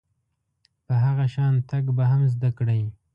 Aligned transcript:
په 0.85 0.93
هغه 1.03 1.25
شان 1.33 1.53
تګ 1.69 1.83
به 1.97 2.03
هم 2.11 2.21
زده 2.33 2.49
کړئ. 2.57 2.81